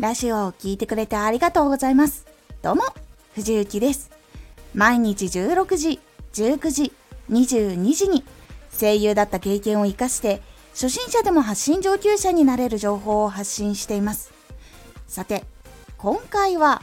[0.00, 2.26] ラジオを聴いてくれてありがとうございます。
[2.62, 2.84] どうも、
[3.34, 4.10] 藤幸です。
[4.74, 6.00] 毎日16時、
[6.32, 6.92] 19時、
[7.30, 8.24] 22時に
[8.80, 10.40] 声優だった経験を活かして
[10.72, 14.32] 初心者でも発信上級者になれる情報を発信しています。
[15.06, 15.44] さて、
[15.98, 16.80] 今回は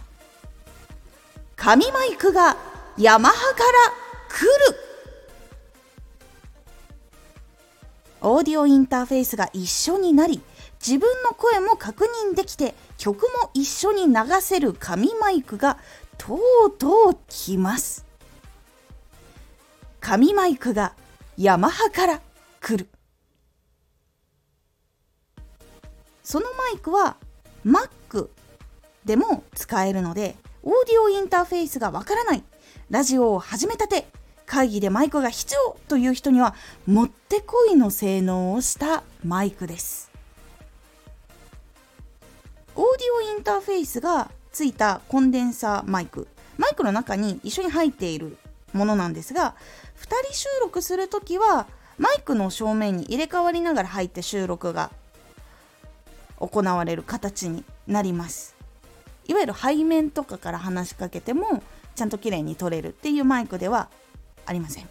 [1.55, 2.55] 紙マイクが
[2.99, 3.93] ヤマハから
[4.29, 4.86] 来る
[8.29, 10.41] オーディオインターフェースが一緒になり
[10.85, 15.77] 自分の声も確認できて曲も一緒に流せる紙マイクが
[16.17, 18.05] とうとう来ます。
[20.01, 20.93] 紙マイクが
[21.37, 22.21] ヤマハから
[22.59, 22.87] 来る。
[26.23, 27.15] そのマイクは
[27.65, 28.29] Mac
[29.05, 32.43] でも使えるのでオーディオインターフェースがわからない。
[32.89, 34.07] ラジオを始めたて
[34.47, 36.55] 会議でマイクが必要という人には
[36.87, 40.09] もってこいの性能をしたマイクです。
[42.75, 46.27] オーディオインターフェースがついたコンデンサーマイク。
[46.57, 48.37] マイクの中に一緒に入っている
[48.73, 49.55] ものなんですが
[49.99, 54.91] 2人収録する時はマイクの正面に入れ替わりながら入って収録が
[56.39, 58.55] 行われる形になります。
[59.27, 61.61] いわゆる背面とかから話しかけても
[61.95, 63.89] ちゃんと綺麗に撮れるっていうマイクでは
[64.47, 64.89] ありません。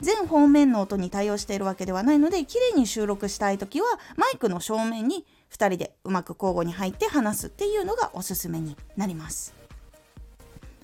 [0.00, 9.54] 全方面の音に対応しているわけではないので綺麗に収録したい時はマイクの正面に2人でうまく交互に入って話すっていうのがおすすめになります。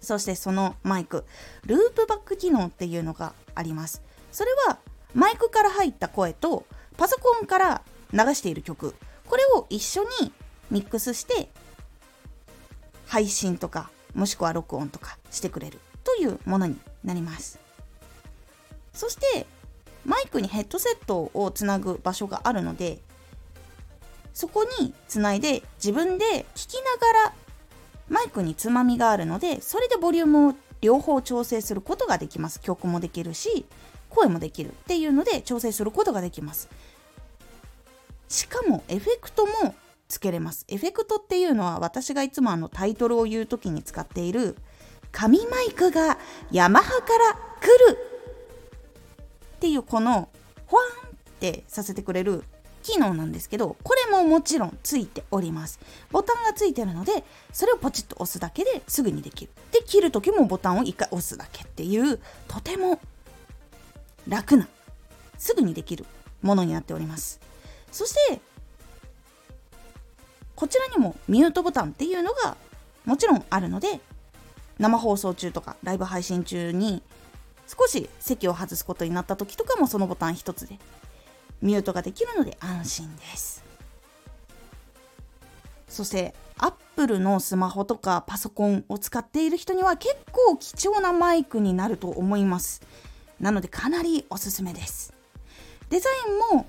[0.00, 1.24] そしてそのマイク
[1.64, 4.02] ループバック機能っていうのがあります。
[4.32, 4.78] それは
[5.14, 8.94] マイクから入った声とパソコンから流している曲。
[9.26, 10.32] これを一緒に
[10.70, 11.48] ミックスして
[13.06, 15.78] 配信とかもしくは録音とかしてくれる。
[16.04, 17.58] というものになります。
[18.92, 19.46] そして
[20.04, 22.98] マイクにヘッドセットをつなぐ場所があるので
[24.32, 27.34] そこにつないで自分で聞きながら
[28.08, 32.60] マイクにつまみがあるのでそれでボリュームを両方調整することができます。
[32.60, 33.64] 曲もできるし
[34.10, 36.68] 声もできるっていうので調整することができます。
[38.28, 39.74] しかもエフェクトも
[40.08, 40.66] つけれます。
[40.68, 44.56] エフェクトっていうのは私がいつもあのタイトルを言う時に使っている
[45.14, 46.18] 紙マイクが
[46.50, 47.98] ヤマハから来る
[49.56, 50.28] っていうこの
[50.66, 50.90] ほわんっ
[51.38, 52.42] てさせてくれる
[52.82, 55.78] 機能なんですけどこれももちろんついております。
[56.10, 59.52] ボタンがついてるのでそれをポチッと押すだけですぐにできる。
[59.70, 63.00] で切る時もボタンを1回押すだけっていうとても
[64.28, 64.68] 楽な
[65.38, 66.04] すぐにできる
[66.42, 67.40] ものになっております。
[67.92, 68.40] そして
[70.56, 72.56] こちらにもミュートボタンっていうのが
[73.04, 74.00] もちろんあるので
[74.78, 77.02] 生放送中とかライブ配信中に
[77.66, 80.78] 少し席を外すことになった時とかもそのボタン一つで
[81.62, 83.64] ミュートができるので安心です。
[85.88, 92.82] そしてアップルのスマホとかパソコンを使っている人には結構貴重なマイクになると思います。
[93.40, 95.14] なのでかなりおすすめです。
[95.90, 96.12] デザイ
[96.52, 96.66] ンも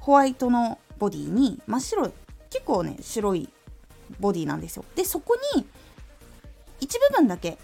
[0.00, 2.12] ホワイトのボディに真っ白
[2.50, 3.48] 結構ね白い
[4.20, 4.84] ボディなんですよ。
[4.94, 5.66] でそこに
[6.82, 7.58] 一部分だけ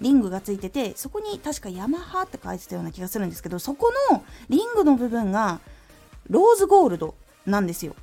[0.00, 5.60] リングがついててそこに確かヤマハって書いてたような気がするんですけどそこのリングの部分が
[6.28, 7.14] ローズゴールド
[7.46, 7.94] なんですよ。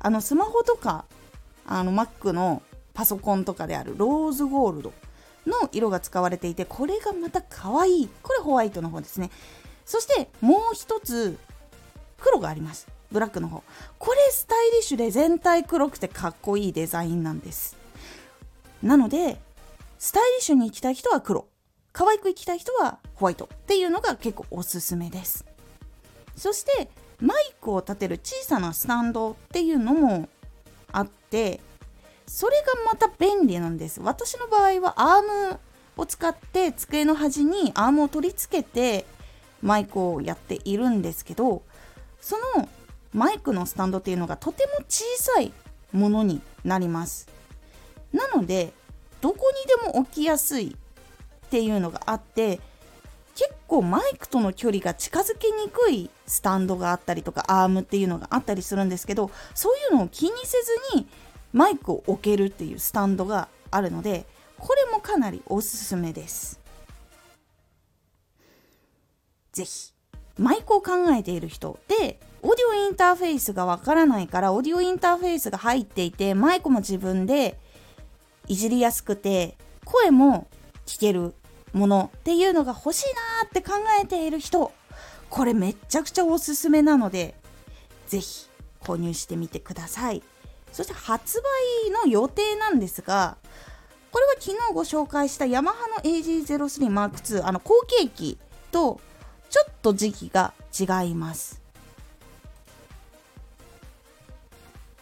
[0.00, 1.04] あのスマホとか
[1.66, 2.62] あの Mac の
[2.94, 4.92] パソコンとかであるローズゴールド
[5.46, 9.30] の色が使われていてこれがまた可愛いこれホワイトの方ですね。
[9.86, 11.38] そしてもう一つ
[12.20, 12.88] 黒があります。
[13.12, 13.62] ブラックの方。
[13.98, 17.76] これスタイリッシュで全体黒くてかっこいいデザインなんです。
[18.82, 19.40] なので
[19.98, 21.48] スタイリッシュに行きたい人は黒。
[21.92, 25.44] 可愛く行きたい人はホワイトっていうのが結構おすすめです。
[26.36, 26.88] そして
[27.20, 30.28] マイクを立てる小さなスタンドっていうのも
[30.92, 31.60] あって
[32.28, 34.00] それがまた便利なんです。
[34.00, 35.60] 私の場合はアーム
[35.96, 39.04] を使って机の端にアームを取り付けて
[39.60, 41.62] マイクをやっているんですけど
[42.20, 42.68] その
[43.12, 45.52] マイクのスタンドっていうのがとても小さい
[45.92, 47.26] ものになります。
[48.12, 48.72] なので
[49.20, 50.76] どこにでも置きやすい
[51.46, 52.60] っていうのがあって
[53.34, 60.58] 結構マイクとの距離が近づけにくいスタンドがあったりとかアームっていうのがあったりするんですけどそういうのを気にせ
[60.92, 61.06] ずに
[61.52, 64.26] マイクを置けるっていうスタンドがあるので
[64.58, 66.60] これもかなりおすすめです。
[69.52, 69.92] ぜひ
[70.36, 77.58] マイクを考えている人でオーディオインターフェースがわからないからオーディオインターフェースが入っていてマイクも自分で
[78.48, 80.48] いじりやすくて声も
[80.86, 81.34] 聞ける
[81.72, 83.04] ものっていうのが欲しい
[83.42, 84.72] なって考えている人
[85.30, 87.34] これめっちゃくちゃおすすめなので
[88.06, 88.48] 是非
[88.80, 90.22] 購入してみてください。
[90.72, 91.42] そして発
[91.86, 93.36] 売の予定なんですが
[94.10, 98.38] これは昨日ご紹介したヤマハの AG03M2 あの後継機
[98.70, 99.00] と
[99.50, 101.60] ちょっと時期が違います。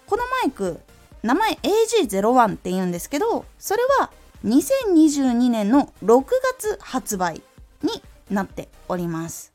[0.06, 0.81] このマイク
[1.26, 4.11] 名前 AG01 って言うんですけどそれは
[4.44, 6.25] 2022年の6
[6.55, 7.43] 月発売
[7.82, 7.90] に
[8.31, 9.52] なっております。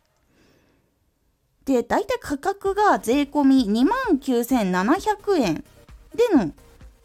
[1.65, 5.63] で大体価格が税込2万9700円
[6.13, 6.51] での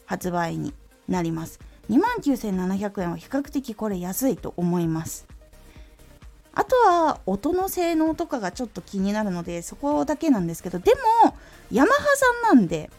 [0.07, 0.75] 発売に
[1.09, 1.61] なります。
[1.89, 5.27] 2万9700円は比較的これ安いと思います。
[6.55, 10.93] あとは音の性能とかがちょっと気になるのでそこだけなんですけどで
[11.25, 11.37] も
[11.71, 12.01] ヤマハ
[12.43, 12.91] さんなんで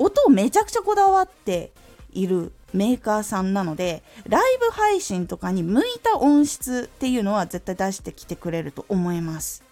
[0.00, 1.72] 音をめちゃくちゃこだわって
[2.12, 9.62] いるメーカーさんなのでライブ配信とかに向いた音質っていうのは絶対出してきてくれると思います。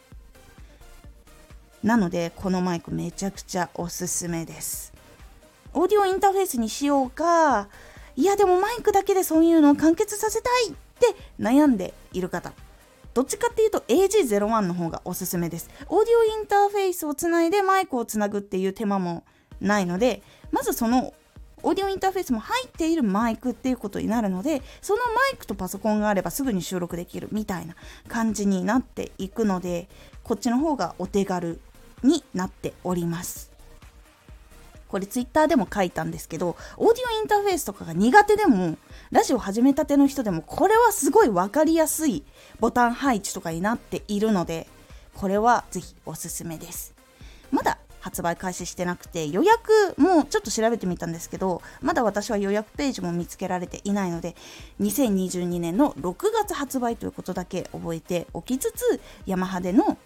[1.82, 4.92] なのでこのマイクめちゃくちゃおすすめです。
[5.72, 7.68] オーディオインターフェースにしようか
[8.16, 12.52] いやでもマイクだけでそういうのを完結させたいって悩んでいる方
[13.14, 15.70] どっちかっていうと AG01 の方がおすすめです。
[15.88, 19.24] オーディオインターフェースをつないでマイクをつなぐっていう手間も
[19.60, 21.14] ないのでまずその
[21.62, 27.74] オーディオインターフェースも入っているマイクっていうことになるのでそのマイクとパソコンがあればすぐに収録できるみたいな
[28.06, 29.88] 感じになっていくので
[30.22, 31.60] こっちの方がお手軽
[32.02, 33.50] になっております。
[34.88, 38.78] これツイッターでも書いたんですけどオーディオインターフェースとかが苦手でも
[39.10, 42.24] ラジオ始めたての人でもこれはすごい分かりやすい
[42.58, 44.66] ボタン配置とかになっているので
[45.14, 46.94] これはぜひおすすめです。
[47.50, 54.36] まだ発売開始してなくて予約もちょっと調べてみたんですけどまだ私は予約ページも見つけられていないので
[54.80, 59.98] 2022年の6月発売ということだけ覚えておきつつヤマハでの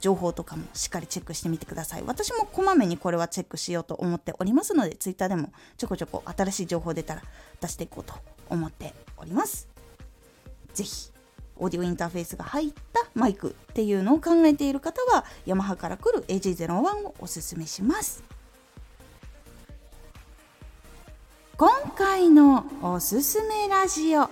[0.00, 2.02] 情報とかもしっかりチェックしてみてください。
[2.04, 7.22] 私もこまめにこれはチェックしようと思っておりますので Twitter でもちょこちょこ新しい情報出たら
[7.60, 8.14] 出していこうと
[8.50, 9.68] 思っております。
[10.74, 11.11] 是非
[11.62, 18.24] オーディオインターフェースが入ったマイクっていうのを考えている方はヤマハから来る AG01 をおすすめします。
[21.56, 24.28] 今回のおすすめラジオ。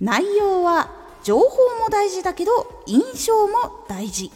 [0.00, 0.90] 内容は
[1.22, 1.46] 情報
[1.80, 4.32] も大事だけど印象も大事。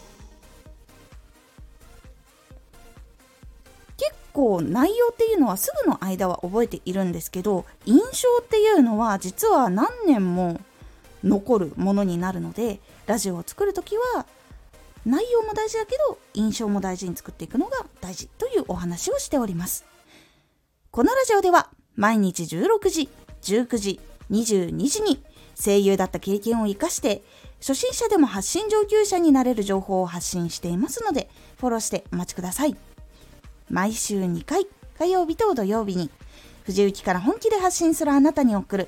[3.97, 8.03] 結構内容っていうのはすぐの間は覚えているんですけど印象
[8.41, 10.61] っていうのは実は何年も
[11.23, 14.25] 残るものになるのでラジオを作る時は
[15.05, 19.85] 内容も大事だけど印象も大事に作っていくのが大事というお話をしております。
[20.91, 23.09] このラジオでは毎日16時
[23.41, 25.23] 19時22時に
[25.55, 27.23] 声優だった経験を生かして
[27.59, 32.75] 初心者でも発信上級者になれる情報を発信していますのでフォローしてお待ちください。
[33.69, 34.67] 毎週2回
[34.99, 36.09] 火曜日と土曜日に
[36.65, 38.87] 藤雪から本気で発信するあなたに送る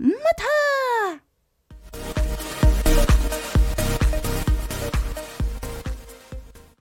[0.00, 1.29] また